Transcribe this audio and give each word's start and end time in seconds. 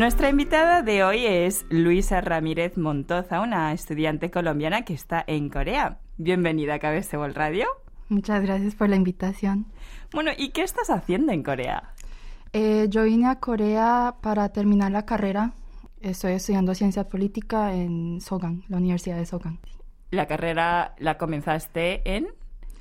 Nuestra 0.00 0.30
invitada 0.30 0.80
de 0.80 1.04
hoy 1.04 1.26
es 1.26 1.66
Luisa 1.68 2.22
Ramírez 2.22 2.78
Montoza, 2.78 3.42
una 3.42 3.74
estudiante 3.74 4.30
colombiana 4.30 4.80
que 4.80 4.94
está 4.94 5.22
en 5.26 5.50
Corea. 5.50 5.98
Bienvenida 6.16 6.76
a 6.76 6.78
KBS 6.78 7.12
World 7.12 7.36
Radio. 7.36 7.66
Muchas 8.08 8.40
gracias 8.40 8.74
por 8.74 8.88
la 8.88 8.96
invitación. 8.96 9.66
Bueno, 10.10 10.30
¿y 10.34 10.52
qué 10.52 10.62
estás 10.62 10.88
haciendo 10.88 11.32
en 11.32 11.42
Corea? 11.42 11.92
Eh, 12.54 12.86
yo 12.88 13.02
vine 13.02 13.26
a 13.26 13.40
Corea 13.40 14.14
para 14.22 14.48
terminar 14.48 14.90
la 14.90 15.04
carrera. 15.04 15.52
Estoy 16.00 16.32
estudiando 16.32 16.74
ciencia 16.74 17.06
política 17.06 17.74
en 17.74 18.22
Sogang, 18.22 18.62
la 18.68 18.78
Universidad 18.78 19.18
de 19.18 19.26
Sogang. 19.26 19.58
¿La 20.10 20.26
carrera 20.26 20.94
la 20.98 21.18
comenzaste 21.18 22.00
en? 22.10 22.26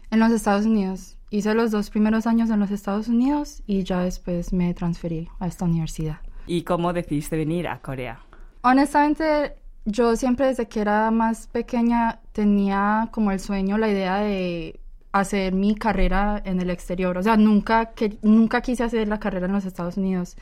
En 0.09 0.19
los 0.21 0.31
Estados 0.31 0.65
Unidos. 0.65 1.17
Hice 1.31 1.53
los 1.53 1.71
dos 1.71 1.89
primeros 1.89 2.27
años 2.27 2.49
en 2.49 2.61
los 2.61 2.71
Estados 2.71 3.09
Unidos 3.09 3.61
y 3.67 3.83
ya 3.83 3.99
después 4.03 4.53
me 4.53 4.73
transferí 4.73 5.27
a 5.39 5.47
esta 5.47 5.65
universidad. 5.65 6.21
¿Y 6.49 6.63
cómo 6.63 6.93
decidiste 6.93 7.37
venir 7.37 7.67
a 7.67 7.77
Corea? 7.77 8.21
Honestamente, 8.63 9.53
yo 9.85 10.15
siempre 10.15 10.47
desde 10.47 10.67
que 10.67 10.79
era 10.79 11.11
más 11.11 11.45
pequeña 11.45 12.21
tenía 12.31 13.09
como 13.11 13.31
el 13.31 13.39
sueño, 13.39 13.77
la 13.77 13.87
idea 13.87 14.17
de 14.17 14.79
hacer 15.11 15.53
mi 15.53 15.75
carrera 15.75 16.41
en 16.43 16.59
el 16.59 16.71
exterior. 16.71 17.19
O 17.19 17.21
sea, 17.21 17.37
nunca, 17.37 17.91
que, 17.91 18.17
nunca 18.23 18.61
quise 18.61 18.83
hacer 18.83 19.07
la 19.07 19.19
carrera 19.19 19.45
en 19.45 19.51
los 19.51 19.65
Estados 19.65 19.97
Unidos. 19.97 20.37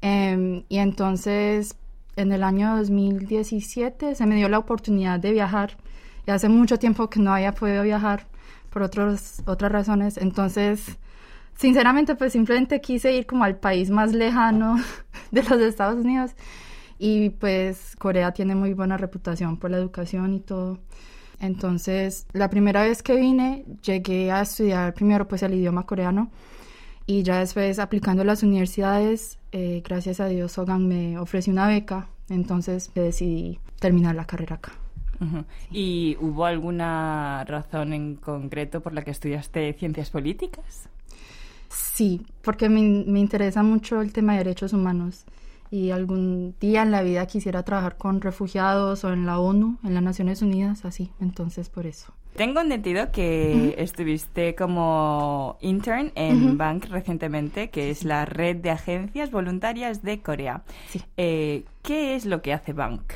Em, 0.00 0.64
y 0.68 0.78
entonces, 0.78 1.76
en 2.16 2.32
el 2.32 2.42
año 2.42 2.76
2017 2.78 4.16
se 4.16 4.26
me 4.26 4.34
dio 4.34 4.48
la 4.48 4.58
oportunidad 4.58 5.20
de 5.20 5.30
viajar. 5.30 5.76
Y 6.26 6.32
hace 6.32 6.48
mucho 6.48 6.76
tiempo 6.80 7.08
que 7.08 7.20
no 7.20 7.32
había 7.32 7.52
podido 7.52 7.84
viajar 7.84 8.26
por 8.70 8.82
otros, 8.82 9.42
otras 9.46 9.70
razones. 9.70 10.16
Entonces, 10.16 10.98
sinceramente, 11.56 12.14
pues 12.14 12.32
simplemente 12.32 12.80
quise 12.80 13.12
ir 13.12 13.26
como 13.26 13.44
al 13.44 13.56
país 13.56 13.90
más 13.90 14.12
lejano 14.12 14.76
de 15.30 15.42
los 15.42 15.60
Estados 15.60 16.04
Unidos. 16.04 16.32
Y 16.98 17.30
pues 17.30 17.94
Corea 17.96 18.32
tiene 18.32 18.54
muy 18.54 18.72
buena 18.72 18.96
reputación 18.96 19.58
por 19.58 19.70
la 19.70 19.76
educación 19.76 20.34
y 20.34 20.40
todo. 20.40 20.78
Entonces, 21.40 22.26
la 22.32 22.48
primera 22.48 22.82
vez 22.82 23.02
que 23.02 23.14
vine, 23.14 23.66
llegué 23.82 24.30
a 24.30 24.42
estudiar 24.42 24.94
primero 24.94 25.28
pues 25.28 25.42
el 25.42 25.54
idioma 25.54 25.84
coreano 25.84 26.30
y 27.06 27.22
ya 27.22 27.38
después 27.38 27.78
aplicando 27.78 28.24
las 28.24 28.42
universidades, 28.42 29.38
eh, 29.52 29.82
gracias 29.84 30.18
a 30.18 30.26
Dios 30.26 30.52
Sogan 30.52 30.88
me 30.88 31.18
ofreció 31.18 31.52
una 31.52 31.68
beca, 31.68 32.08
entonces 32.28 32.90
decidí 32.94 33.60
terminar 33.78 34.14
la 34.14 34.24
carrera 34.24 34.56
acá. 34.56 34.72
¿Y 35.70 36.16
hubo 36.20 36.44
alguna 36.44 37.42
razón 37.44 37.94
en 37.94 38.16
concreto 38.16 38.80
por 38.80 38.92
la 38.92 39.02
que 39.02 39.12
estudiaste 39.12 39.72
ciencias 39.74 40.10
políticas? 40.10 40.90
Sí, 41.68 42.26
porque 42.42 42.68
me, 42.68 43.04
me 43.06 43.20
interesa 43.20 43.62
mucho 43.62 44.00
el 44.00 44.12
tema 44.12 44.32
de 44.32 44.38
derechos 44.38 44.72
humanos 44.72 45.24
y 45.70 45.90
algún 45.90 46.54
día 46.60 46.82
en 46.82 46.90
la 46.90 47.02
vida 47.02 47.26
quisiera 47.26 47.62
trabajar 47.62 47.96
con 47.96 48.20
refugiados 48.20 49.04
o 49.04 49.12
en 49.12 49.26
la 49.26 49.38
ONU, 49.38 49.78
en 49.84 49.94
las 49.94 50.02
Naciones 50.02 50.42
Unidas, 50.42 50.84
así, 50.84 51.10
entonces 51.20 51.68
por 51.68 51.86
eso. 51.86 52.12
Tengo 52.36 52.60
entendido 52.60 53.10
que 53.12 53.74
estuviste 53.78 54.54
como 54.54 55.56
intern 55.62 56.12
en 56.14 56.58
Bank 56.58 56.84
recientemente, 56.90 57.70
que 57.70 57.88
es 57.88 58.04
la 58.04 58.26
red 58.26 58.56
de 58.56 58.70
agencias 58.70 59.30
voluntarias 59.30 60.02
de 60.02 60.20
Corea. 60.20 60.62
Sí. 60.90 61.00
Eh, 61.16 61.64
¿Qué 61.82 62.14
es 62.14 62.26
lo 62.26 62.42
que 62.42 62.52
hace 62.52 62.74
Bank? 62.74 63.14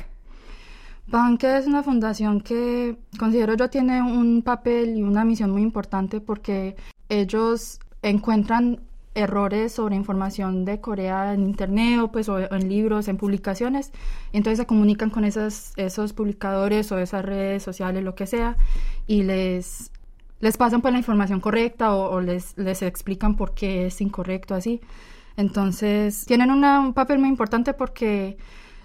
Bank 1.05 1.43
es 1.43 1.67
una 1.67 1.83
fundación 1.83 2.41
que 2.41 2.97
considero 3.19 3.55
yo 3.55 3.69
tiene 3.69 4.01
un 4.01 4.41
papel 4.41 4.97
y 4.97 5.03
una 5.03 5.23
misión 5.23 5.51
muy 5.51 5.61
importante 5.61 6.19
porque 6.19 6.75
ellos 7.07 7.79
encuentran 8.01 8.79
errores 9.13 9.73
sobre 9.73 9.95
información 9.95 10.63
de 10.63 10.79
Corea 10.79 11.33
en 11.33 11.43
internet 11.43 11.99
o 11.99 12.11
pues 12.11 12.29
en 12.29 12.69
libros, 12.69 13.07
en 13.07 13.17
publicaciones, 13.17 13.91
y 14.31 14.37
entonces 14.37 14.59
se 14.59 14.65
comunican 14.65 15.09
con 15.09 15.25
esos, 15.25 15.73
esos 15.75 16.13
publicadores 16.13 16.91
o 16.91 16.97
esas 16.97 17.25
redes 17.25 17.63
sociales, 17.63 18.03
lo 18.03 18.15
que 18.15 18.25
sea, 18.25 18.57
y 19.07 19.23
les, 19.23 19.91
les 20.39 20.57
pasan 20.57 20.81
pues 20.81 20.93
la 20.93 20.99
información 20.99 21.41
correcta 21.41 21.93
o, 21.93 22.21
les, 22.21 22.57
les 22.57 22.81
explican 22.81 23.35
por 23.35 23.53
qué 23.53 23.87
es 23.87 23.99
incorrecto 24.01 24.55
así. 24.55 24.81
Entonces 25.37 26.25
tienen 26.25 26.51
un 26.51 26.93
papel 26.93 27.19
muy 27.19 27.29
importante 27.29 27.73
porque 27.73 28.37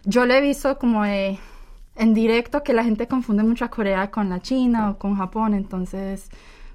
yo 0.05 0.27
le 0.27 0.39
he 0.39 0.41
visto 0.41 0.79
como 0.79 1.05
en 1.05 2.15
directo 2.15 2.63
que 2.63 2.73
la 2.73 2.85
gente 2.85 3.09
confunde 3.09 3.43
mucho 3.43 3.65
a 3.65 3.69
Corea 3.69 4.11
con 4.11 4.29
la 4.29 4.41
China 4.41 4.91
o 4.91 4.99
con 4.99 5.17
Japón, 5.17 5.55
entonces 5.55 6.31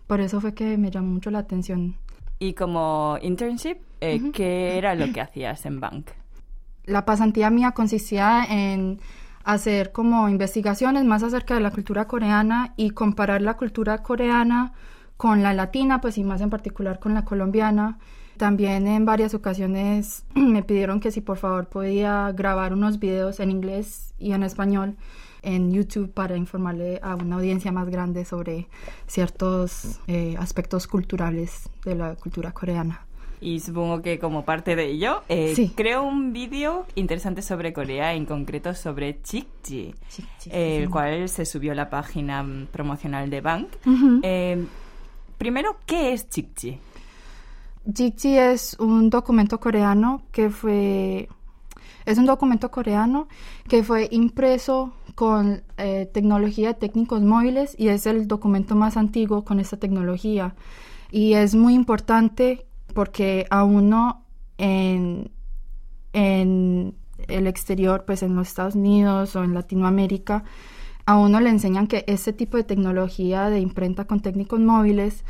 por 0.08 0.19
eso 0.22 0.41
fue 0.41 0.53
que 0.53 0.78
me 0.78 0.91
llamó 0.91 1.13
mucho 1.13 1.31
la 1.31 1.40
atención 1.40 1.96
y 2.41 2.56
como 2.56 3.19
internship, 3.22 3.78
eh, 4.02 4.31
¿qué 4.34 4.75
era 4.75 4.96
lo 4.96 5.13
que 5.13 5.22
hacías 5.22 5.63
en 5.68 5.79
Bank? 5.79 6.09
La 6.85 7.06
pasantía 7.06 7.52
mía 7.52 7.74
consistía 7.74 8.44
en 8.50 9.00
hacer 9.44 9.91
como 9.91 10.28
investigaciones 10.28 11.06
más 11.06 11.22
acerca 11.22 11.53
de 11.53 11.59
la 11.59 11.69
cultura 11.69 12.07
coreana 12.07 12.74
y 12.78 12.90
comparar 12.90 13.44
la 13.44 13.57
cultura 13.57 14.00
coreana 14.00 14.74
con 15.18 15.44
la 15.44 15.53
latina, 15.53 16.02
pues 16.02 16.18
y 16.18 16.24
más 16.24 16.41
en 16.41 16.50
particular 16.50 16.97
con 16.97 17.13
la 17.13 17.25
colombiana. 17.25 18.00
También 18.38 18.88
en 18.88 19.06
varias 19.06 19.35
ocasiones 19.35 20.25
me 20.34 20.63
pidieron 20.63 21.00
que 21.00 21.12
si 21.12 21.22
por 21.22 21.38
favor 21.38 21.68
podía 21.68 22.31
grabar 22.31 22.73
unos 22.73 22.97
videos 22.97 23.40
en 23.40 23.52
inglés 23.52 24.16
y 24.18 24.31
en 24.31 24.41
español 24.41 24.97
en 25.41 25.72
YouTube 25.72 26.12
para 26.13 26.38
informarle 26.38 27.00
a 27.02 27.16
una 27.16 27.35
audiencia 27.38 27.72
más 27.72 27.90
grande 27.90 28.25
sobre 28.25 28.68
ciertos 29.07 30.00
eh, 30.07 30.35
aspectos 30.38 30.88
culturales 30.88 31.69
de 31.84 31.96
la 31.96 32.16
cultura 32.16 32.52
coreana. 32.52 33.06
Y 33.41 33.59
supongo 33.59 34.03
que 34.03 34.19
como 34.19 34.46
parte 34.46 34.75
de 34.75 34.85
ello, 34.85 35.24
eh, 35.28 35.72
creo 35.75 36.03
un 36.03 36.31
vídeo 36.31 36.85
interesante 36.94 37.41
sobre 37.41 37.74
Corea, 37.74 38.13
en 38.13 38.28
concreto 38.28 38.75
sobre 38.75 39.19
Chikji, 39.24 39.96
el 40.52 40.88
cual 40.91 41.28
se 41.28 41.46
subió 41.46 41.72
a 41.72 41.75
la 41.75 41.90
página 41.90 42.46
promocional 42.72 43.31
de 43.31 43.41
Bank. 43.41 43.68
Eh, 44.22 44.63
primero, 45.40 45.78
¿qué 45.88 46.13
es 46.13 46.29
Chikji? 46.29 46.78
Chikji 47.91 48.38
es 48.38 48.75
un 48.79 49.09
documento 49.09 49.59
coreano 49.59 50.22
que 50.31 50.52
fue... 50.52 51.28
Es 52.06 52.19
un 52.19 52.28
documento 52.28 52.69
coreano 52.69 53.28
que 53.68 53.84
fue 53.84 54.08
impreso 54.12 54.94
con 55.16 55.63
eh, 55.77 56.09
tecnología 56.13 56.73
técnicos 56.73 57.22
móviles 57.22 57.75
y 57.77 57.89
es 57.89 58.05
el 58.05 58.27
documento 58.27 58.75
más 58.75 58.97
antiguo 58.97 59.44
con 59.44 59.59
esta 59.59 59.77
tecnología. 59.77 60.55
Y 61.11 61.33
es 61.33 61.55
muy 61.55 61.73
importante 61.73 62.66
porque 62.94 63.45
a 63.49 63.63
uno 63.63 64.25
en, 64.57 65.31
en 66.13 66.95
el 67.27 67.47
exterior, 67.47 68.05
pues 68.05 68.23
en 68.23 68.35
los 68.35 68.47
Estados 68.47 68.75
Unidos 68.75 69.35
o 69.35 69.44
en 69.44 69.53
Latinoamérica, 69.53 70.44
a 71.05 71.17
uno 71.17 71.39
le 71.39 71.49
enseñan 71.49 71.88
que 71.88 72.03
este 72.07 72.33
tipo 72.33 72.57
de 72.57 72.63
tecnología 72.63 73.49
de 73.49 73.59
imprenta 73.59 74.05
con 74.05 74.22
técnicos 74.22 74.59
móviles 74.59 75.23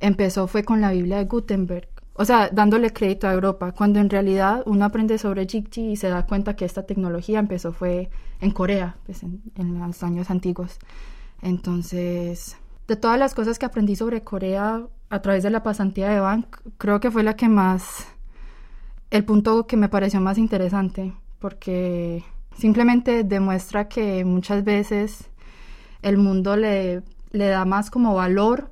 empezó 0.00 0.46
fue 0.46 0.64
con 0.64 0.80
la 0.80 0.90
Biblia 0.90 1.18
de 1.18 1.24
Gutenberg 1.24 1.88
o 2.14 2.24
sea, 2.24 2.50
dándole 2.50 2.92
crédito 2.92 3.26
a 3.26 3.32
Europa, 3.32 3.72
cuando 3.72 3.98
en 3.98 4.10
realidad 4.10 4.62
uno 4.66 4.84
aprende 4.84 5.16
sobre 5.16 5.46
Jigji 5.46 5.92
y 5.92 5.96
se 5.96 6.08
da 6.08 6.26
cuenta 6.26 6.56
que 6.56 6.64
esta 6.64 6.84
tecnología 6.84 7.38
empezó 7.38 7.72
fue 7.72 8.10
en 8.40 8.50
Corea, 8.50 8.96
pues 9.06 9.22
en, 9.22 9.40
los 9.56 10.02
años 10.02 10.30
antiguos. 10.30 10.78
Entonces, 11.40 12.56
de 12.86 12.96
todas 12.96 13.18
las 13.18 13.34
cosas 13.34 13.58
que 13.58 13.66
aprendí 13.66 13.96
sobre 13.96 14.22
Corea 14.22 14.82
a 15.08 15.22
través 15.22 15.42
de 15.42 15.50
la 15.50 15.62
pasantía 15.62 16.10
de 16.10 16.20
Bank, 16.20 16.58
creo 16.76 17.00
que 17.00 17.10
fue 17.10 17.22
la 17.22 17.34
que 17.34 17.48
más, 17.48 18.06
el 19.10 19.24
punto 19.24 19.66
que 19.66 19.78
me 19.78 19.88
pareció 19.88 20.20
más 20.20 20.36
interesante, 20.36 21.14
porque 21.38 22.24
simplemente 22.58 23.24
demuestra 23.24 23.88
que 23.88 24.24
muchas 24.26 24.64
veces 24.64 25.30
el 26.02 26.18
mundo 26.18 26.56
le, 26.56 27.02
le 27.30 27.46
da 27.48 27.64
más 27.64 27.90
como 27.90 28.14
valor 28.14 28.71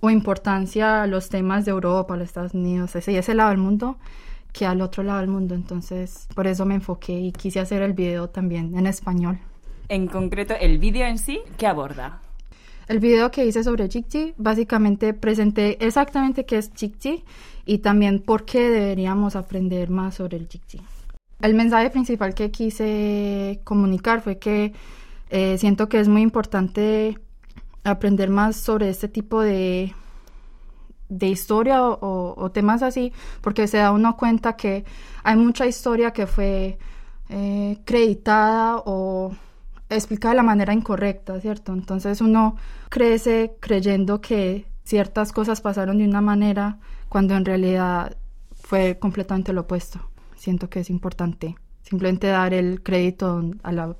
o 0.00 0.10
importancia 0.10 1.02
a 1.02 1.06
los 1.06 1.28
temas 1.28 1.64
de 1.64 1.72
Europa, 1.72 2.16
los 2.16 2.28
Estados 2.28 2.54
Unidos, 2.54 2.94
ese 2.96 3.16
ese 3.18 3.34
lado 3.34 3.50
del 3.50 3.58
mundo, 3.58 3.96
que 4.52 4.66
al 4.66 4.80
otro 4.80 5.02
lado 5.02 5.20
del 5.20 5.28
mundo. 5.28 5.54
Entonces, 5.54 6.28
por 6.34 6.46
eso 6.46 6.64
me 6.64 6.74
enfoqué 6.74 7.18
y 7.18 7.32
quise 7.32 7.60
hacer 7.60 7.82
el 7.82 7.92
video 7.92 8.28
también 8.28 8.76
en 8.76 8.86
español. 8.86 9.38
En 9.88 10.06
concreto, 10.06 10.54
el 10.60 10.78
video 10.78 11.06
en 11.06 11.18
sí, 11.18 11.40
¿qué 11.56 11.66
aborda? 11.66 12.20
El 12.88 13.00
video 13.00 13.30
que 13.30 13.44
hice 13.44 13.62
sobre 13.62 13.88
Jikji, 13.88 14.34
básicamente 14.38 15.12
presenté 15.12 15.84
exactamente 15.84 16.46
qué 16.46 16.56
es 16.56 16.70
Jikji 16.74 17.22
y 17.66 17.78
también 17.78 18.20
por 18.20 18.46
qué 18.46 18.70
deberíamos 18.70 19.36
aprender 19.36 19.90
más 19.90 20.14
sobre 20.14 20.38
el 20.38 20.48
Jikji. 20.48 20.80
El 21.40 21.54
mensaje 21.54 21.90
principal 21.90 22.34
que 22.34 22.50
quise 22.50 23.60
comunicar 23.64 24.22
fue 24.22 24.38
que 24.38 24.72
eh, 25.30 25.58
siento 25.58 25.88
que 25.88 26.00
es 26.00 26.08
muy 26.08 26.22
importante 26.22 27.18
aprender 27.90 28.30
más 28.30 28.56
sobre 28.56 28.88
este 28.88 29.08
tipo 29.08 29.40
de, 29.40 29.94
de 31.08 31.28
historia 31.28 31.82
o, 31.82 32.50
temas 32.52 32.82
así, 32.82 33.12
porque 33.40 33.66
se 33.66 33.78
da 33.78 33.92
uno 33.92 34.16
cuenta 34.16 34.56
que 34.56 34.84
hay 35.22 35.36
mucha 35.36 35.66
historia 35.66 36.12
que 36.12 36.26
fue 36.26 36.78
eh, 37.28 37.78
creditada 37.84 38.82
o 38.84 39.34
explicada 39.90 40.32
de 40.32 40.36
la 40.36 40.42
manera 40.42 40.72
incorrecta, 40.72 41.40
¿cierto? 41.40 41.72
Entonces 41.72 42.20
uno 42.20 42.56
crece 42.88 43.56
creyendo 43.60 44.20
que 44.20 44.66
ciertas 44.84 45.32
cosas 45.32 45.60
pasaron 45.60 45.98
de 45.98 46.04
una 46.04 46.20
manera 46.20 46.78
cuando 47.08 47.34
en 47.34 47.44
realidad 47.44 48.16
fue 48.54 48.98
completamente 48.98 49.52
lo 49.52 49.62
opuesto. 49.62 50.00
Siento 50.36 50.68
que 50.68 50.80
es 50.80 50.90
importante 50.90 51.56
simplemente 51.82 52.26
dar 52.26 52.52
el 52.52 52.82
crédito 52.82 53.42
a 53.62 53.72
la, 53.72 53.96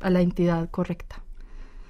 a 0.00 0.10
la 0.10 0.20
entidad 0.20 0.70
correcta. 0.70 1.22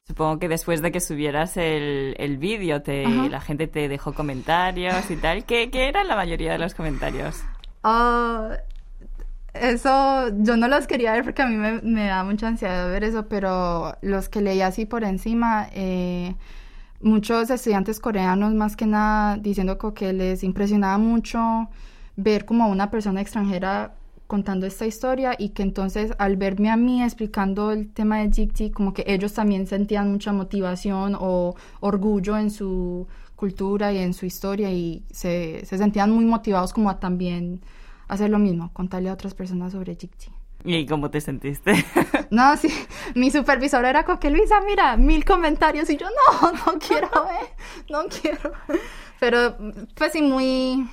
Supongo 0.06 0.40
que 0.40 0.48
después 0.48 0.82
de 0.82 0.90
que 0.90 1.00
subieras 1.00 1.56
el, 1.56 2.16
el 2.18 2.36
vídeo, 2.36 2.82
te, 2.82 3.06
la 3.06 3.40
gente 3.40 3.68
te 3.68 3.88
dejó 3.88 4.12
comentarios 4.12 5.10
y 5.10 5.16
tal. 5.16 5.44
¿Qué, 5.44 5.70
qué 5.70 5.88
eran 5.88 6.08
la 6.08 6.16
mayoría 6.16 6.52
de 6.52 6.58
los 6.58 6.74
comentarios? 6.74 7.40
Ah, 7.84 8.56
eso 9.54 10.28
yo 10.38 10.56
no 10.56 10.66
los 10.66 10.86
quería 10.86 11.12
ver 11.12 11.24
porque 11.24 11.42
a 11.42 11.46
mí 11.46 11.56
me, 11.56 12.06
da 12.06 12.24
mucha 12.24 12.48
ansiedad 12.48 12.90
ver 12.90 13.04
eso, 13.04 13.28
pero 13.28 13.96
los 14.02 14.28
que 14.28 14.40
leí 14.40 14.60
así 14.60 14.86
por 14.86 15.04
encima, 15.04 15.68
eh, 15.72 16.34
muchos 17.00 17.50
estudiantes 17.50 18.00
coreanos 18.00 18.54
más 18.54 18.76
que 18.76 18.86
nada 18.86 19.36
diciendo 19.36 19.78
que 19.94 20.12
les 20.12 20.42
impresionaba 20.42 20.98
mucho 20.98 21.68
ver 22.16 22.44
como 22.44 22.68
una 22.68 22.90
persona 22.90 23.20
extranjera 23.20 23.94
contando 24.32 24.66
esta 24.66 24.86
historia 24.86 25.34
y 25.38 25.50
que 25.50 25.62
entonces 25.62 26.14
al 26.16 26.38
verme 26.38 26.70
a 26.70 26.76
mí 26.78 27.02
explicando 27.02 27.70
el 27.70 27.92
tema 27.92 28.20
de 28.20 28.32
Jikti, 28.32 28.70
como 28.70 28.94
que 28.94 29.04
ellos 29.06 29.34
también 29.34 29.66
sentían 29.66 30.10
mucha 30.10 30.32
motivación 30.32 31.14
o 31.20 31.54
orgullo 31.80 32.38
en 32.38 32.50
su 32.50 33.06
cultura 33.36 33.92
y 33.92 33.98
en 33.98 34.14
su 34.14 34.24
historia 34.24 34.72
y 34.72 35.04
se, 35.10 35.66
se 35.66 35.76
sentían 35.76 36.10
muy 36.12 36.24
motivados 36.24 36.72
como 36.72 36.88
a 36.88 36.98
también 36.98 37.60
hacer 38.08 38.30
lo 38.30 38.38
mismo, 38.38 38.72
contarle 38.72 39.10
a 39.10 39.12
otras 39.12 39.34
personas 39.34 39.72
sobre 39.72 39.96
Jikti. 39.96 40.28
¿Y 40.64 40.86
cómo 40.86 41.10
te 41.10 41.20
sentiste? 41.20 41.74
No, 42.30 42.56
sí, 42.56 42.68
mi 43.14 43.30
supervisor 43.30 43.84
era 43.84 44.06
como 44.06 44.18
que 44.18 44.30
Luisa, 44.30 44.62
mira, 44.62 44.96
mil 44.96 45.22
comentarios 45.26 45.90
y 45.90 45.98
yo 45.98 46.06
no, 46.06 46.52
no 46.52 46.78
quiero 46.78 47.10
ver, 47.10 47.50
no 47.90 48.04
quiero. 48.08 48.54
Pero 49.20 49.58
pues 49.94 50.12
sí, 50.12 50.22
muy, 50.22 50.88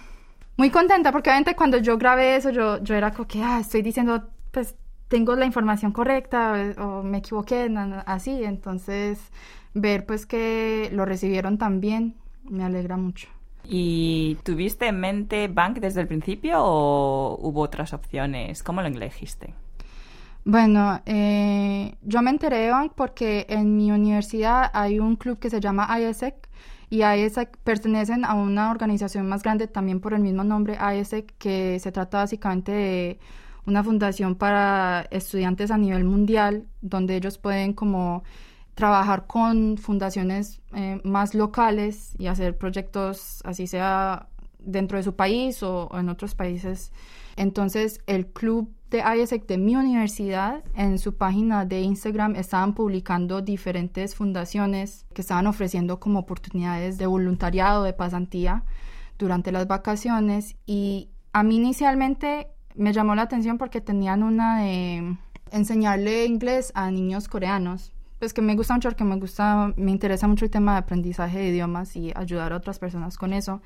muy 0.60 0.72
contenta 0.72 1.14
porque 1.14 1.30
obviamente 1.30 1.56
cuando 1.56 1.78
yo 1.78 1.98
grabé 1.98 2.36
eso 2.36 2.50
yo, 2.50 2.84
yo 2.84 2.94
era 2.94 3.12
como 3.12 3.30
que, 3.30 3.42
ah, 3.42 3.60
estoy 3.62 3.82
diciendo, 3.82 4.28
pues 4.52 4.76
tengo 5.08 5.34
la 5.38 5.46
información 5.46 5.94
correcta 5.94 6.74
o, 6.78 7.02
me 7.02 7.20
equivoqué, 7.20 7.74
así. 8.06 8.44
Entonces, 8.44 9.20
ver 9.74 10.06
pues 10.06 10.26
que 10.26 10.90
lo 10.92 11.06
recibieron 11.06 11.58
tan 11.58 11.80
bien 11.80 12.16
me 12.44 12.66
alegra 12.66 12.98
mucho. 12.98 13.30
¿Y 13.64 14.38
tuviste 14.44 14.88
en 14.88 15.00
mente 15.00 15.48
Bank 15.48 15.80
desde 15.80 16.02
el 16.02 16.08
principio 16.08 16.62
o 16.62 17.38
hubo 17.42 17.62
otras 17.62 17.94
opciones? 17.94 18.62
¿Cómo 18.62 18.82
lo 18.82 18.90
elegiste? 18.90 19.54
Bueno, 20.44 21.02
eh, 21.06 21.96
yo 22.02 22.22
me 22.22 22.32
enteré 22.32 22.58
de 22.58 22.72
Bank 22.72 22.92
porque 22.96 23.46
en 23.48 23.78
mi 23.78 23.92
universidad 23.92 24.70
hay 24.74 25.00
un 25.00 25.16
club 25.16 25.40
que 25.40 25.50
se 25.50 25.62
llama 25.62 25.88
ISEC 26.02 26.50
y 26.90 27.04
ISEC 27.04 27.58
pertenecen 27.58 28.26
a 28.26 28.34
una 28.34 28.72
organización 28.72 29.28
más 29.28 29.44
grande 29.44 29.68
también 29.68 30.00
por 30.00 30.14
el 30.14 30.22
mismo 30.22 30.44
nombre, 30.44 30.78
ISEC, 31.00 31.36
que 31.38 31.80
se 31.80 31.92
trata 31.92 32.20
básicamente 32.20 32.72
de 32.72 33.20
una 33.66 33.84
fundación 33.84 34.36
para 34.36 35.08
estudiantes 35.12 35.70
a 35.70 35.78
nivel 35.78 36.04
mundial, 36.04 36.68
donde 36.82 37.16
ellos 37.16 37.38
pueden 37.38 37.74
como 37.74 38.24
trabajar 38.74 39.28
con 39.28 39.78
fundaciones 39.78 40.62
eh, 40.74 41.00
más 41.04 41.36
locales 41.36 42.16
y 42.18 42.28
hacer 42.28 42.58
proyectos, 42.58 43.42
así 43.44 43.68
sea 43.68 44.30
dentro 44.58 44.98
de 44.98 45.04
su 45.04 45.16
país 45.16 45.62
o, 45.64 45.90
en 45.94 46.10
otros 46.10 46.34
países. 46.34 46.92
Entonces, 47.36 48.02
el 48.08 48.28
club 48.28 48.74
de 48.90 49.04
ISEC 49.18 49.46
de 49.48 49.58
mi 49.58 49.76
universidad, 49.76 50.64
en 50.76 50.98
su 50.98 51.16
página 51.16 51.66
de 51.66 51.82
Instagram, 51.82 52.36
estaban 52.36 52.74
publicando 52.74 53.42
diferentes 53.42 54.16
fundaciones 54.16 55.06
que 55.14 55.22
estaban 55.22 55.48
ofreciendo 55.48 56.00
como 56.00 56.20
oportunidades 56.20 56.98
de 56.98 57.06
voluntariado, 57.06 57.84
de 57.84 57.94
pasantía 57.94 58.64
durante 59.18 59.52
las 59.52 59.68
vacaciones. 59.68 60.56
Y 60.66 61.10
a 61.34 61.44
mí 61.44 61.58
inicialmente 61.58 62.48
me 62.76 62.94
llamó 62.94 63.16
la 63.16 63.24
atención 63.24 63.58
porque 63.58 63.82
tenían 63.82 64.24
una 64.24 64.62
de 64.62 65.18
enseñarle 65.52 66.26
inglés 66.26 66.72
a 66.76 66.92
niños 66.92 67.28
coreanos 67.28 67.92
pues 68.20 68.34
que 68.34 68.42
me 68.42 68.56
gusta 68.56 68.74
mucho 68.74 68.90
porque 68.90 69.06
me 69.06 69.16
gusta, 69.16 69.74
me 69.78 69.92
interesa 69.92 70.28
mucho 70.28 70.46
el 70.46 70.52
tema 70.52 70.74
de 70.74 70.80
aprendizaje 70.80 71.40
de 71.40 71.48
idiomas 71.48 71.96
y 71.96 72.12
ayudar 72.16 72.52
a 72.52 72.58
otras 72.58 72.78
personas 72.78 73.18
con 73.18 73.32
eso. 73.32 73.62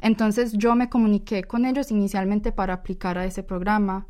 Entonces 0.00 0.52
yo 0.52 0.76
me 0.76 0.88
comuniqué 0.88 1.42
con 1.42 1.66
ellos 1.66 1.90
inicialmente 1.90 2.52
para 2.52 2.74
aplicar 2.74 3.18
a 3.18 3.24
ese 3.24 3.42
programa 3.42 4.06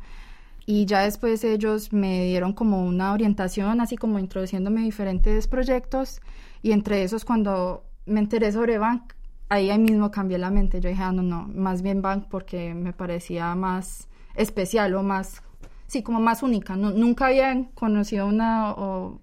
y 0.69 0.85
ya 0.85 1.03
después 1.03 1.45
ellos 1.45 1.93
me 1.93 2.25
dieron 2.25 2.51
como 2.51 2.85
una 2.85 3.13
orientación, 3.13 3.79
así 3.79 3.95
como 3.95 4.19
introduciéndome 4.19 4.81
diferentes 4.81 5.47
proyectos 5.47 6.19
y 6.61 6.73
entre 6.73 7.03
esos 7.03 7.23
cuando 7.23 7.85
me 8.05 8.19
enteré 8.19 8.51
sobre 8.51 8.77
Bank, 8.77 9.13
ahí, 9.47 9.75
mismo 9.79 10.11
cambié 10.11 10.37
la 10.37 10.51
mente. 10.51 10.81
Yo 10.81 10.89
dije, 10.89 11.01
ah, 11.01 11.13
no, 11.13 11.23
no, 11.23 11.47
más 11.55 11.81
bien 11.81 12.01
Bank 12.01 12.25
porque 12.29 12.73
me 12.73 12.91
parecía 12.91 13.55
más 13.55 14.09
especial 14.35 14.93
o 14.95 15.03
más, 15.03 15.41
sí, 15.87 16.03
como 16.03 16.19
más 16.19 16.43
única. 16.43 16.75
No, 16.75 16.91
nunca 16.91 17.27
había 17.27 17.69
conocido 17.73 18.27
una 18.27 18.73
o 18.73 19.21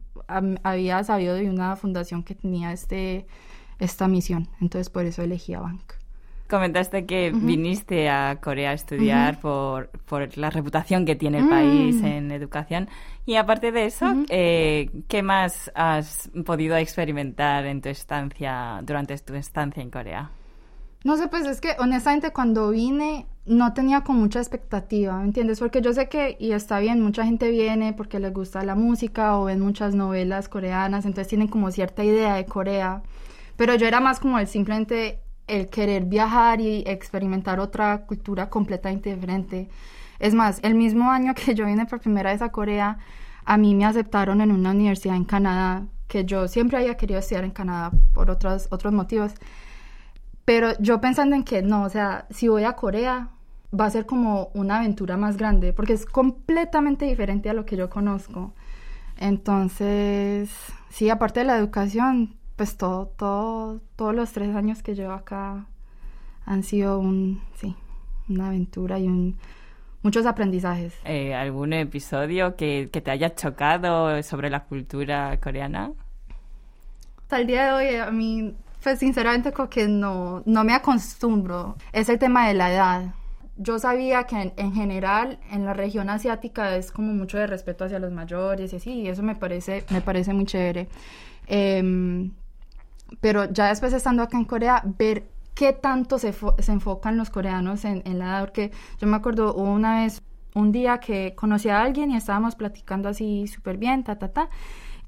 había 0.63 1.05
sabido 1.05 1.35
de 1.35 1.51
una 1.51 1.77
fundación 1.77 2.23
que 2.23 2.35
tenía 2.35 2.73
este, 2.73 3.27
esta 3.79 4.09
misión, 4.09 4.49
entonces 4.63 4.89
por 4.89 5.05
eso 5.05 5.21
elegí 5.23 5.53
a 5.53 5.61
Bank. 5.61 6.04
Comentaste 6.49 7.07
que 7.07 7.33
viniste 7.35 8.09
a 8.11 8.39
Corea 8.41 8.71
a 8.71 8.75
estudiar 8.75 9.41
por, 9.41 9.89
por, 10.05 10.37
la 10.37 10.51
reputación 10.51 11.07
que 11.07 11.17
tiene 11.17 11.39
el 11.39 11.49
país 11.49 11.97
mm. 11.97 12.05
en 12.05 12.31
educación. 12.31 12.89
Y 13.25 13.37
aparte 13.37 13.73
de 13.73 13.87
eso, 13.87 14.07
eh, 14.29 14.91
¿qué 15.09 15.23
más 15.23 15.73
has 15.75 16.31
podido 16.45 16.77
experimentar 16.77 17.65
en 17.65 17.81
tu 17.81 17.89
estancia, 17.89 18.81
durante 18.83 19.17
tu 19.19 19.35
estancia 19.35 19.83
en 19.83 19.91
Corea? 19.91 20.31
No 21.05 21.17
sé, 21.17 21.29
pues 21.29 21.47
es 21.47 21.61
que 21.61 21.77
honestamente 21.79 22.33
cuando 22.33 22.71
vine 22.71 23.27
no 23.47 23.75
tenía 23.75 24.03
con 24.03 24.17
mucha 24.17 24.39
expectativa, 24.39 25.19
¿me 25.19 25.25
entiendes? 25.25 25.59
Porque 25.59 25.83
yo 25.83 25.93
sé 25.93 26.09
que, 26.09 26.37
y 26.41 26.53
está 26.53 26.79
bien, 26.79 27.03
mucha 27.03 27.25
gente 27.25 27.51
viene 27.51 27.93
porque 27.93 28.19
les 28.19 28.33
gusta 28.33 28.65
la 28.65 28.75
música 28.75 29.39
o 29.39 29.45
ven 29.45 29.61
muchas 29.61 29.95
novelas 29.95 30.49
coreanas, 30.49 31.05
entonces 31.05 31.29
tienen 31.29 31.49
como 31.49 31.71
cierta 31.71 32.05
idea 32.05 32.37
de 32.37 32.47
Corea, 32.47 33.03
pero 33.57 33.75
yo 33.75 33.87
era 33.87 34.01
más 34.01 34.19
como 34.19 34.39
el 34.39 34.47
simplemente 34.47 35.21
el 35.47 35.69
querer 35.69 36.05
viajar 36.05 36.61
y 36.61 36.85
experimentar 36.87 37.61
otra 37.61 38.07
cultura 38.07 38.51
completamente 38.51 39.15
diferente. 39.15 39.69
Es 40.19 40.35
más, 40.35 40.61
el 40.63 40.75
mismo 40.75 41.11
año 41.11 41.35
que 41.35 41.55
yo 41.55 41.67
vine 41.67 41.87
por 41.87 42.01
primera 42.01 42.33
vez 42.33 42.43
a 42.43 42.51
Corea, 42.51 42.99
a 43.45 43.57
mí 43.59 43.75
me 43.75 43.85
aceptaron 43.85 44.41
en 44.41 44.53
una 44.53 44.71
universidad 44.71 45.17
en 45.17 45.25
Canadá, 45.25 45.87
que 46.09 46.25
yo 46.25 46.49
siempre 46.49 46.79
había 46.79 46.97
querido 46.97 47.21
estudiar 47.21 47.45
en 47.45 47.51
Canadá 47.51 47.93
por 48.13 48.31
otros, 48.31 48.69
otros 48.71 48.93
motivos. 48.93 49.33
Pero 50.45 50.79
yo 50.79 51.01
pensando 51.01 51.37
en 51.37 51.45
que 51.45 51.63
no, 51.63 51.83
o 51.85 51.91
sea, 51.91 52.27
si 52.31 52.49
voy 52.49 52.65
a 52.65 52.75
Corea 52.75 53.29
va 53.79 53.87
a 53.87 53.91
ser 53.91 54.07
como 54.07 54.51
una 54.55 54.79
aventura 54.79 55.17
más 55.17 55.37
grande, 55.37 55.73
porque 55.73 55.95
es 55.95 56.07
completamente 56.07 57.07
diferente 57.07 57.51
a 57.51 57.55
lo 57.55 57.65
que 57.67 57.77
yo 57.77 57.91
conozco. 57.91 58.53
Entonces, 59.17 60.51
sí, 60.91 61.11
aparte 61.11 61.41
de 61.41 61.47
la 61.47 61.59
educación, 61.59 62.37
pues 62.57 62.77
todo, 62.77 63.07
todo, 63.17 63.81
todos 63.97 64.15
los 64.15 64.33
tres 64.33 64.55
años 64.55 64.83
que 64.83 64.95
llevo 64.95 65.13
acá 65.13 65.67
han 66.47 66.63
sido 66.63 66.99
un, 66.99 67.43
sí, 67.57 67.75
una 68.29 68.49
aventura 68.49 68.99
y 68.99 69.07
un, 69.07 69.39
muchos 70.03 70.27
aprendizajes. 70.27 70.95
Eh, 71.05 71.35
¿Algún 71.35 71.73
episodio 71.73 72.57
que, 72.57 72.91
que, 72.93 73.01
te 73.01 73.11
haya 73.11 73.35
chocado 73.35 74.23
sobre 74.23 74.51
la 74.51 74.65
cultura 74.65 75.39
coreana? 75.41 75.93
Hasta 77.23 77.41
el 77.41 77.47
día 77.47 77.67
de 77.67 77.73
hoy, 77.73 77.97
a 77.97 78.11
mí 78.11 78.55
pues 78.85 78.99
sinceramente 78.99 79.51
como 79.51 79.71
que 79.71 79.89
no, 79.89 80.43
no 80.45 80.63
me 80.63 80.75
acostumbro. 80.75 81.77
Es 81.93 82.11
el 82.11 82.19
tema 82.19 82.47
de 82.47 82.55
la 82.55 82.71
edad. 82.71 83.15
Yo 83.57 83.79
sabía 83.79 84.25
que 84.25 84.53
en, 84.57 84.75
general 84.75 85.39
en 85.51 85.65
la 85.65 85.73
región 85.73 86.11
asiática 86.11 86.77
es 86.77 86.93
como 86.93 87.15
mucho 87.15 87.39
de 87.39 87.47
respeto 87.47 87.85
hacia 87.85 87.99
los 87.99 88.13
mayores 88.13 88.73
y 88.73 88.77
así, 88.77 88.93
y 88.93 89.09
eso 89.09 89.23
me 89.23 89.37
parece, 89.37 89.85
me 89.89 90.03
parece 90.03 90.35
muy 90.35 90.45
chévere. 90.45 90.89
Em, 91.47 92.33
pero 93.21 93.51
ya 93.53 93.69
después 93.69 93.93
estando 93.93 94.23
acá 94.23 94.37
en 94.37 94.45
Corea, 94.45 94.83
ver 94.99 95.29
qué 95.55 95.73
tanto 95.73 96.19
se, 96.19 96.33
se 96.33 96.73
enfocan 96.73 97.17
los 97.17 97.31
coreanos 97.31 97.85
en, 97.85 98.03
en, 98.05 98.19
la 98.19 98.27
edad, 98.27 98.41
porque 98.41 98.73
yo 99.01 99.07
me 99.07 99.17
acuerdo 99.17 99.55
una 99.55 100.03
vez, 100.03 100.23
un 100.55 100.73
día 100.73 100.99
que 100.99 101.35
conocí 101.35 101.69
a 101.69 101.83
alguien 101.83 102.11
y 102.11 102.17
estábamos 102.17 102.55
platicando 102.55 103.09
así 103.09 103.47
súper 103.47 103.77
bien, 103.77 104.05
ta, 104.05 104.19
ta, 104.19 104.29
ta, 104.33 104.51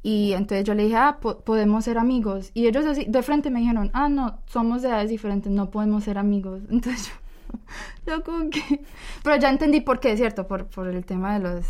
y 0.07 0.35
entonces 0.35 0.65
yo 0.65 0.75
le 0.75 0.85
dije, 0.85 0.95
ah, 0.95 1.19
podemos 1.21 1.85
ser 1.85 1.99
amigos. 1.99 2.53
Y 2.55 2.69
ellos 2.69 2.87
así, 2.87 3.07
de 3.09 3.23
frente 3.25 3.51
me 3.51 3.59
dijeron, 3.59 3.91
ah, 3.93 4.09
no, 4.09 4.39
somos 4.47 4.83
de 4.83 4.89
edades 4.89 5.11
diferentes, 5.11 5.51
no 5.51 5.69
podemos 5.73 6.05
ser 6.05 6.17
amigos. 6.17 6.63
Entonces 6.71 7.09
yo, 7.09 7.59
yo 8.07 8.23
como 8.23 8.49
que... 8.49 8.85
Pero 9.25 9.35
ya 9.35 9.51
entendí 9.51 9.81
por 9.81 9.99
qué, 9.99 10.17
¿cierto? 10.17 10.47
Por, 10.47 10.67
por 10.67 10.87
el 10.87 11.05
tema 11.05 11.37
de 11.37 11.41
los... 11.41 11.67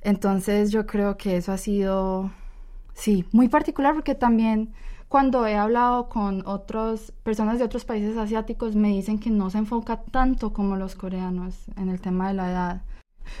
Entonces 0.00 0.72
yo 0.72 0.84
creo 0.84 1.16
que 1.16 1.36
eso 1.36 1.52
ha 1.52 1.58
sido, 1.58 2.32
sí, 2.94 3.24
muy 3.32 3.48
particular 3.48 3.94
porque 3.94 4.14
también 4.14 4.72
cuando 5.12 5.46
he 5.46 5.56
hablado 5.56 6.08
con 6.08 6.42
otras 6.46 7.12
personas 7.22 7.58
de 7.58 7.66
otros 7.66 7.84
países 7.84 8.16
asiáticos 8.16 8.74
me 8.74 8.88
dicen 8.88 9.18
que 9.18 9.28
no 9.28 9.50
se 9.50 9.58
enfoca 9.58 10.00
tanto 10.10 10.54
como 10.54 10.76
los 10.76 10.94
coreanos 10.94 11.68
en 11.76 11.90
el 11.90 12.00
tema 12.00 12.28
de 12.28 12.34
la 12.34 12.50
edad. 12.50 12.82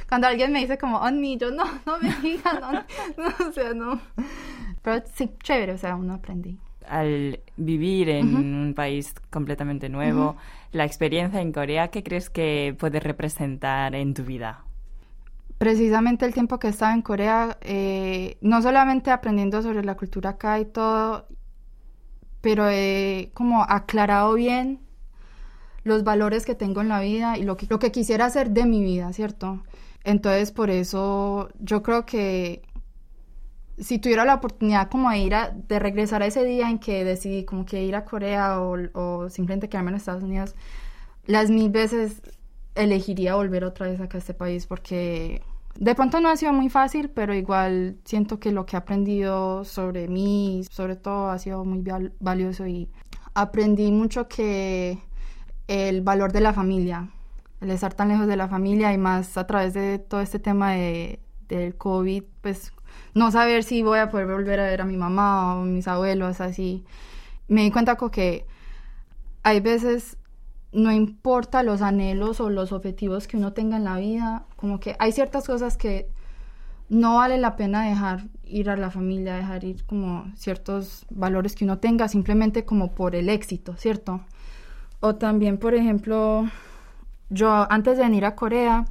Cuando 0.06 0.26
alguien 0.26 0.52
me 0.52 0.60
dice 0.60 0.76
como, 0.76 0.98
oh, 0.98 1.10
ni 1.10 1.38
yo 1.38 1.50
no, 1.50 1.64
no 1.86 1.98
me 1.98 2.14
digan, 2.20 2.60
no, 2.60 2.72
no, 2.72 3.48
o 3.48 3.52
sea, 3.52 3.72
no. 3.72 4.00
Pero 4.82 5.02
sí, 5.14 5.30
chévere, 5.42 5.72
o 5.72 5.78
sea, 5.78 5.96
uno 5.96 6.12
aprendí. 6.12 6.58
Al 6.86 7.40
vivir 7.56 8.10
en 8.10 8.36
un 8.36 8.74
país 8.74 9.14
completamente 9.30 9.88
nuevo, 9.88 10.36
la 10.72 10.84
experiencia 10.84 11.40
en 11.40 11.52
Corea, 11.52 11.88
¿qué 11.88 12.02
crees 12.02 12.28
que 12.28 12.76
puede 12.78 13.00
representar 13.00 13.94
en 13.94 14.12
tu 14.12 14.24
vida? 14.24 14.64
Precisamente 15.62 16.26
el 16.26 16.34
tiempo 16.34 16.58
que 16.58 16.66
estaba 16.66 16.92
en 16.92 17.02
Corea, 17.02 17.56
eh, 17.60 18.36
no 18.40 18.60
solamente 18.62 19.12
aprendiendo 19.12 19.62
sobre 19.62 19.84
la 19.84 19.96
cultura 19.96 20.30
acá 20.30 20.58
y 20.58 20.64
todo, 20.64 21.28
pero 22.40 22.68
he 22.68 23.30
como 23.32 23.62
aclarado 23.62 24.34
bien 24.34 24.80
los 25.84 26.02
valores 26.02 26.44
que 26.44 26.56
tengo 26.56 26.80
en 26.80 26.88
la 26.88 26.98
vida 26.98 27.38
y 27.38 27.44
lo 27.44 27.56
que, 27.56 27.68
lo 27.70 27.78
que 27.78 27.92
quisiera 27.92 28.24
hacer 28.24 28.50
de 28.50 28.66
mi 28.66 28.82
vida, 28.82 29.12
¿cierto? 29.12 29.62
Entonces, 30.02 30.50
por 30.50 30.68
eso 30.68 31.48
yo 31.60 31.80
creo 31.84 32.06
que 32.06 32.62
si 33.78 34.00
tuviera 34.00 34.24
la 34.24 34.34
oportunidad 34.34 34.90
como 34.90 35.10
de 35.10 35.18
ir 35.18 35.34
a, 35.36 35.50
de 35.50 35.78
regresar 35.78 36.24
a 36.24 36.26
ese 36.26 36.42
día 36.42 36.70
en 36.70 36.80
que 36.80 37.04
decidí 37.04 37.44
como 37.44 37.66
que 37.66 37.84
ir 37.84 37.94
a 37.94 38.04
Corea 38.04 38.60
o, 38.60 39.30
simplemente 39.30 39.68
quedarme 39.68 39.92
en 39.92 39.98
Estados 39.98 40.24
Unidos, 40.24 40.56
las 41.24 41.50
mil 41.50 41.70
veces 41.70 42.20
elegiría 42.74 43.36
volver 43.36 43.62
otra 43.62 43.86
vez 43.86 44.00
acá 44.00 44.18
a 44.18 44.20
este 44.20 44.34
país 44.34 44.66
porque 44.66 45.40
de 45.78 45.94
pronto 45.94 46.20
no 46.20 46.28
ha 46.28 46.36
sido 46.36 46.52
muy 46.52 46.68
fácil, 46.68 47.08
pero 47.10 47.34
igual 47.34 47.96
siento 48.04 48.38
que 48.38 48.52
lo 48.52 48.66
que 48.66 48.76
he 48.76 48.78
aprendido 48.78 49.64
sobre 49.64 50.08
mí, 50.08 50.64
sobre 50.70 50.96
todo, 50.96 51.30
ha 51.30 51.38
sido 51.38 51.64
muy 51.64 51.84
valioso 52.20 52.66
y 52.66 52.88
aprendí 53.34 53.90
mucho 53.90 54.28
que 54.28 54.98
el 55.68 56.02
valor 56.02 56.32
de 56.32 56.40
la 56.40 56.52
familia, 56.52 57.08
el 57.60 57.70
estar 57.70 57.94
tan 57.94 58.08
lejos 58.08 58.26
de 58.26 58.36
la 58.36 58.48
familia 58.48 58.92
y 58.92 58.98
más 58.98 59.36
a 59.36 59.46
través 59.46 59.74
de 59.74 59.98
todo 59.98 60.20
este 60.20 60.38
tema 60.38 60.72
de, 60.72 61.20
del 61.48 61.76
COVID, 61.76 62.24
pues 62.40 62.72
no 63.14 63.30
saber 63.30 63.64
si 63.64 63.82
voy 63.82 63.98
a 63.98 64.10
poder 64.10 64.26
volver 64.26 64.60
a 64.60 64.64
ver 64.64 64.82
a 64.82 64.84
mi 64.84 64.96
mamá 64.96 65.56
o 65.56 65.64
mis 65.64 65.88
abuelos, 65.88 66.40
así. 66.40 66.84
Me 67.48 67.62
di 67.62 67.70
cuenta 67.70 67.96
que 68.10 68.46
hay 69.42 69.60
veces 69.60 70.16
no 70.72 70.90
importa 70.90 71.62
los 71.62 71.82
anhelos 71.82 72.40
o 72.40 72.48
los 72.48 72.72
objetivos 72.72 73.28
que 73.28 73.36
uno 73.36 73.52
tenga 73.52 73.76
en 73.76 73.84
la 73.84 73.98
vida, 73.98 74.44
como 74.56 74.80
que 74.80 74.96
hay 74.98 75.12
ciertas 75.12 75.46
cosas 75.46 75.76
que 75.76 76.08
no 76.88 77.16
vale 77.16 77.38
la 77.38 77.56
pena 77.56 77.88
dejar 77.88 78.28
ir 78.44 78.70
a 78.70 78.76
la 78.76 78.90
familia, 78.90 79.34
dejar 79.34 79.64
ir 79.64 79.84
como 79.84 80.30
ciertos 80.34 81.06
valores 81.10 81.54
que 81.54 81.64
uno 81.64 81.78
tenga 81.78 82.08
simplemente 82.08 82.64
como 82.64 82.92
por 82.92 83.14
el 83.14 83.28
éxito, 83.28 83.76
¿cierto? 83.76 84.20
O 85.00 85.14
también, 85.14 85.58
por 85.58 85.74
ejemplo, 85.74 86.48
yo 87.28 87.66
antes 87.70 87.98
de 87.98 88.04
venir 88.04 88.24
a 88.24 88.34
Corea, 88.34 88.86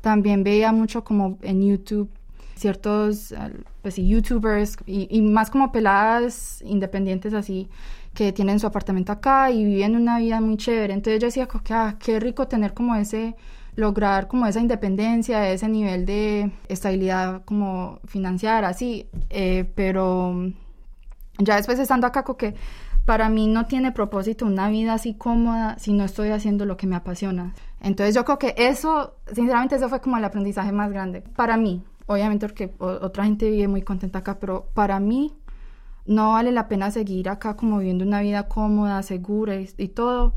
también 0.00 0.42
veía 0.42 0.72
mucho 0.72 1.04
como 1.04 1.38
en 1.42 1.62
YouTube 1.62 2.10
ciertos 2.54 3.34
pues, 3.80 3.96
youtubers 3.96 4.76
y 4.86 5.22
más 5.22 5.50
como 5.50 5.72
peladas 5.72 6.60
independientes 6.62 7.32
así 7.32 7.70
que 8.14 8.32
tienen 8.32 8.58
su 8.58 8.66
apartamento 8.66 9.12
acá 9.12 9.50
y 9.50 9.64
viven 9.64 9.96
una 9.96 10.18
vida 10.18 10.40
muy 10.40 10.56
chévere. 10.56 10.94
Entonces 10.94 11.20
yo 11.20 11.26
decía, 11.26 11.46
que, 11.46 11.74
ah, 11.74 11.96
qué 11.98 12.20
rico 12.20 12.48
tener 12.48 12.74
como 12.74 12.94
ese, 12.94 13.36
lograr 13.76 14.28
como 14.28 14.46
esa 14.46 14.60
independencia, 14.60 15.50
ese 15.50 15.68
nivel 15.68 16.06
de 16.06 16.52
estabilidad 16.68 17.44
como 17.44 18.00
financiera, 18.06 18.68
así. 18.68 19.08
Eh, 19.30 19.70
pero 19.74 20.34
ya 21.38 21.56
después 21.56 21.78
estando 21.78 22.06
acá, 22.06 22.24
que 22.36 22.54
para 23.04 23.28
mí 23.28 23.46
no 23.46 23.66
tiene 23.66 23.92
propósito 23.92 24.46
una 24.46 24.68
vida 24.68 24.94
así 24.94 25.14
cómoda 25.14 25.78
si 25.78 25.92
no 25.92 26.04
estoy 26.04 26.30
haciendo 26.30 26.64
lo 26.64 26.76
que 26.76 26.86
me 26.86 26.96
apasiona. 26.96 27.54
Entonces 27.80 28.14
yo 28.14 28.24
creo 28.24 28.38
que 28.38 28.54
eso, 28.56 29.16
sinceramente, 29.32 29.76
eso 29.76 29.88
fue 29.88 30.00
como 30.00 30.16
el 30.16 30.24
aprendizaje 30.24 30.72
más 30.72 30.90
grande 30.90 31.22
para 31.22 31.56
mí. 31.56 31.82
Obviamente 32.06 32.46
porque 32.46 32.74
otra 32.78 33.24
gente 33.24 33.48
vive 33.48 33.68
muy 33.68 33.82
contenta 33.82 34.18
acá, 34.18 34.38
pero 34.40 34.66
para 34.74 34.98
mí 34.98 35.32
no 36.10 36.32
vale 36.32 36.50
la 36.50 36.66
pena 36.66 36.90
seguir 36.90 37.28
acá 37.28 37.54
como 37.54 37.78
viviendo 37.78 38.04
una 38.04 38.20
vida 38.20 38.48
cómoda, 38.48 39.00
segura 39.04 39.54
y, 39.60 39.88
todo, 39.88 40.34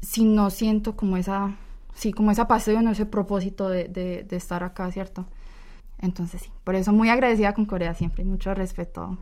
si 0.00 0.24
no 0.24 0.48
siento 0.48 0.94
como 0.94 1.16
esa, 1.16 1.56
sí, 1.92 2.12
como 2.12 2.30
esa 2.30 2.46
pasión, 2.46 2.86
ese 2.86 3.04
propósito 3.04 3.68
de, 3.68 3.88
de, 3.88 4.36
estar 4.36 4.62
acá, 4.62 4.92
¿cierto? 4.92 5.26
Entonces 5.98 6.42
sí, 6.42 6.50
por 6.62 6.76
eso 6.76 6.92
muy 6.92 7.08
agradecida 7.08 7.52
con 7.52 7.66
Corea 7.66 7.94
siempre, 7.94 8.24
mucho 8.24 8.54
respeto 8.54 9.18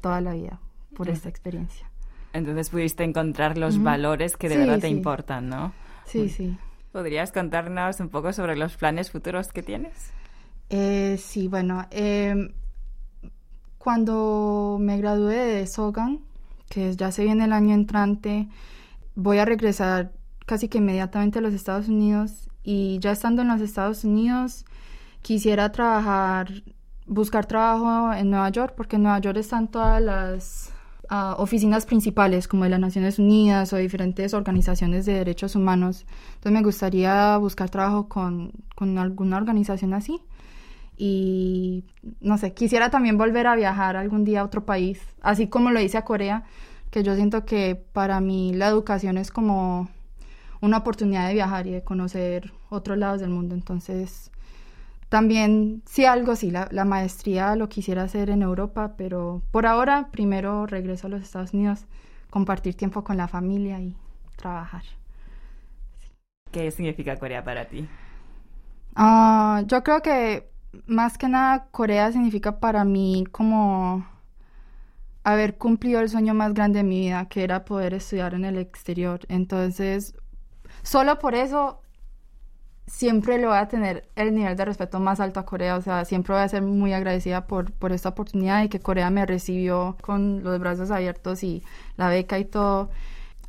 toda 0.00 0.22
la 0.22 0.32
vida 0.32 0.58
por 0.96 1.10
esta 1.10 1.28
experiencia. 1.28 1.90
Entonces 2.32 2.70
pudiste 2.70 3.04
encontrar 3.04 3.58
los 3.58 3.82
valores 3.82 4.38
que 4.38 4.48
de 4.48 4.56
verdad 4.56 4.80
te 4.80 4.88
importan, 4.88 5.50
¿no? 5.50 5.74
Sí, 6.06 6.30
sí. 6.30 6.56
¿Podrías 6.90 7.32
contarnos 7.32 8.00
un 8.00 8.08
poco 8.08 8.32
sobre 8.32 8.56
los 8.56 8.78
planes 8.78 9.10
futuros 9.10 9.52
que 9.52 9.62
tienes? 9.62 10.10
Eh, 10.70 11.18
sí, 11.18 11.48
bueno, 11.48 11.86
eh, 11.90 12.54
cuando 13.82 14.76
me 14.80 14.96
gradué 14.96 15.34
de 15.34 15.66
Sogan, 15.66 16.20
que 16.68 16.94
ya 16.94 17.10
se 17.10 17.24
viene 17.24 17.46
el 17.46 17.52
año 17.52 17.74
entrante, 17.74 18.48
voy 19.16 19.38
a 19.38 19.44
regresar 19.44 20.12
casi 20.46 20.68
que 20.68 20.78
inmediatamente 20.78 21.40
a 21.40 21.42
los 21.42 21.52
Estados 21.52 21.88
Unidos 21.88 22.48
y 22.62 23.00
ya 23.00 23.10
estando 23.10 23.42
en 23.42 23.48
los 23.48 23.60
Estados 23.60 24.04
Unidos 24.04 24.64
quisiera 25.20 25.72
trabajar, 25.72 26.62
buscar 27.06 27.46
trabajo 27.46 28.12
en 28.12 28.30
Nueva 28.30 28.50
York, 28.50 28.74
porque 28.76 28.94
en 28.96 29.02
Nueva 29.02 29.18
York 29.18 29.38
están 29.38 29.66
todas 29.66 30.00
las 30.00 30.70
ah, 31.08 31.34
oficinas 31.38 31.84
principales 31.84 32.46
como 32.46 32.62
de 32.62 32.70
las 32.70 32.78
Naciones 32.80 33.18
Unidas 33.18 33.72
o 33.72 33.78
diferentes 33.78 34.32
organizaciones 34.32 35.06
de 35.06 35.14
derechos 35.14 35.56
humanos. 35.56 36.06
Entonces 36.34 36.52
me 36.52 36.62
gustaría 36.62 37.36
buscar 37.36 37.68
trabajo 37.68 38.08
con, 38.08 38.52
con 38.76 38.96
alguna 38.98 39.38
organización 39.38 39.92
así 39.92 40.20
y 40.96 41.51
no 42.20 42.38
sé, 42.38 42.54
quisiera 42.54 42.90
también 42.90 43.18
volver 43.18 43.46
a 43.46 43.56
viajar 43.56 43.96
algún 43.96 44.24
día 44.24 44.40
a 44.40 44.44
otro 44.44 44.64
país, 44.64 45.00
así 45.22 45.48
como 45.48 45.70
lo 45.70 45.80
hice 45.80 45.98
a 45.98 46.04
Corea, 46.04 46.44
que 46.90 47.02
yo 47.02 47.14
siento 47.16 47.44
que 47.44 47.76
para 47.92 48.20
mí 48.20 48.52
la 48.54 48.68
educación 48.68 49.18
es 49.18 49.30
como 49.30 49.88
una 50.60 50.78
oportunidad 50.78 51.28
de 51.28 51.34
viajar 51.34 51.66
y 51.66 51.72
de 51.72 51.82
conocer 51.84 52.52
otros 52.70 52.98
lados 52.98 53.20
del 53.20 53.30
mundo. 53.30 53.54
Entonces, 53.54 54.30
también, 55.08 55.82
sí, 55.86 56.04
algo, 56.06 56.36
sí, 56.36 56.50
la, 56.50 56.68
la 56.72 56.84
maestría 56.84 57.56
lo 57.56 57.68
quisiera 57.68 58.04
hacer 58.04 58.30
en 58.30 58.42
Europa, 58.42 58.94
pero 58.96 59.42
por 59.52 59.66
ahora 59.66 60.08
primero 60.10 60.66
regreso 60.66 61.06
a 61.08 61.10
los 61.10 61.22
Estados 61.22 61.54
Unidos, 61.54 61.86
compartir 62.30 62.74
tiempo 62.76 63.04
con 63.04 63.16
la 63.18 63.28
familia 63.28 63.80
y 63.80 63.96
trabajar. 64.36 64.84
¿Qué 66.52 66.70
significa 66.70 67.18
Corea 67.18 67.42
para 67.44 67.68
ti? 67.68 67.88
Ah, 68.94 69.62
yo 69.66 69.82
creo 69.82 70.02
que 70.02 70.51
más 70.86 71.18
que 71.18 71.28
nada, 71.28 71.66
Corea 71.70 72.12
significa 72.12 72.58
para 72.60 72.84
mí 72.84 73.24
como 73.30 74.06
haber 75.24 75.56
cumplido 75.56 76.00
el 76.00 76.08
sueño 76.08 76.34
más 76.34 76.54
grande 76.54 76.78
de 76.78 76.84
mi 76.84 77.00
vida, 77.00 77.28
que 77.28 77.44
era 77.44 77.64
poder 77.64 77.94
estudiar 77.94 78.34
en 78.34 78.44
el 78.44 78.58
exterior. 78.58 79.20
Entonces, 79.28 80.14
solo 80.82 81.18
por 81.18 81.34
eso 81.34 81.80
siempre 82.86 83.38
le 83.38 83.46
voy 83.46 83.56
a 83.56 83.68
tener 83.68 84.08
el 84.16 84.34
nivel 84.34 84.56
de 84.56 84.64
respeto 84.64 85.00
más 85.00 85.20
alto 85.20 85.40
a 85.40 85.46
Corea. 85.46 85.76
O 85.76 85.82
sea, 85.82 86.04
siempre 86.04 86.34
voy 86.34 86.42
a 86.42 86.48
ser 86.48 86.62
muy 86.62 86.92
agradecida 86.92 87.46
por, 87.46 87.72
por 87.72 87.92
esta 87.92 88.10
oportunidad 88.10 88.64
y 88.64 88.68
que 88.68 88.80
Corea 88.80 89.10
me 89.10 89.26
recibió 89.26 89.96
con 90.02 90.42
los 90.42 90.58
brazos 90.58 90.90
abiertos 90.90 91.42
y 91.44 91.62
la 91.96 92.08
beca 92.08 92.38
y 92.38 92.44
todo. 92.44 92.90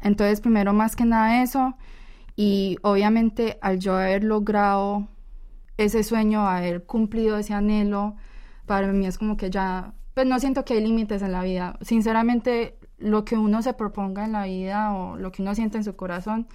Entonces, 0.01 0.41
primero 0.41 0.73
más 0.73 0.95
que 0.95 1.05
nada 1.05 1.43
eso. 1.43 1.75
Y 2.35 2.77
obviamente 2.81 3.57
al 3.61 3.79
yo 3.79 3.95
haber 3.95 4.23
logrado 4.23 5.07
ese 5.77 6.03
sueño, 6.03 6.47
haber 6.47 6.85
cumplido 6.85 7.37
ese 7.37 7.53
anhelo, 7.53 8.15
para 8.65 8.91
mí 8.91 9.05
es 9.05 9.17
como 9.17 9.37
que 9.37 9.49
ya, 9.49 9.93
pues 10.13 10.27
no 10.27 10.39
siento 10.39 10.65
que 10.65 10.75
hay 10.75 10.83
límites 10.83 11.21
en 11.21 11.31
la 11.31 11.43
vida. 11.43 11.77
Sinceramente, 11.81 12.77
lo 12.97 13.25
que 13.25 13.37
uno 13.37 13.61
se 13.61 13.73
proponga 13.73 14.25
en 14.25 14.31
la 14.33 14.45
vida 14.45 14.93
o 14.95 15.17
lo 15.17 15.31
que 15.31 15.41
uno 15.41 15.55
siente 15.55 15.77
en 15.77 15.83
su 15.83 15.95
corazón, 15.95 16.47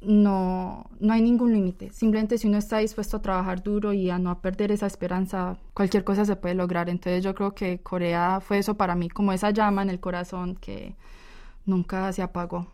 no, 0.00 0.90
no 1.00 1.12
hay 1.12 1.22
ningún 1.22 1.52
límite. 1.52 1.90
Simplemente 1.92 2.38
si 2.38 2.48
uno 2.48 2.58
está 2.58 2.78
dispuesto 2.78 3.16
a 3.16 3.22
trabajar 3.22 3.62
duro 3.62 3.92
y 3.92 4.10
a 4.10 4.18
no 4.18 4.40
perder 4.40 4.70
esa 4.72 4.86
esperanza, 4.86 5.58
cualquier 5.72 6.04
cosa 6.04 6.24
se 6.24 6.36
puede 6.36 6.54
lograr. 6.54 6.88
Entonces 6.90 7.24
yo 7.24 7.34
creo 7.34 7.54
que 7.54 7.80
Corea 7.80 8.40
fue 8.40 8.58
eso 8.58 8.76
para 8.76 8.94
mí, 8.94 9.08
como 9.08 9.32
esa 9.32 9.50
llama 9.50 9.82
en 9.82 9.90
el 9.90 10.00
corazón 10.00 10.56
que 10.56 10.94
nunca 11.66 12.12
se 12.12 12.22
apagó. 12.22 12.73